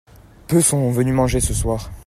[0.47, 1.91] Peu sont venus manger ce soir.